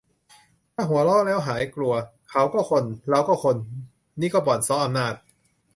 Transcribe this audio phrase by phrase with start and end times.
[0.75, 1.93] ถ้าหัวเราะแล้วหายกลัว
[2.31, 3.57] เขาก็คน เราก็คน
[4.19, 5.13] นี่ก็บ่อนเซาะอำนาจ